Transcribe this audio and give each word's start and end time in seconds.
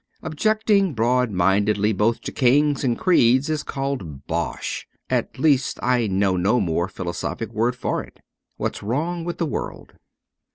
Objecting 0.23 0.95
broad 0.95 1.29
mindedly 1.29 1.93
both 1.93 2.21
to 2.21 2.31
kings 2.31 2.83
and 2.83 2.97
creeds 2.97 3.51
is 3.51 3.61
called 3.61 4.25
Bosh— 4.25 4.87
at 5.11 5.37
least, 5.37 5.77
I 5.83 6.07
know 6.07 6.35
no 6.35 6.59
more 6.59 6.87
philosophic 6.87 7.51
word 7.53 7.75
for 7.75 8.01
it.' 8.03 8.19
JV 8.59 8.65
hat's 8.65 8.81
Wrong 8.81 9.23
with 9.23 9.37
the 9.37 9.45
World.' 9.45 9.93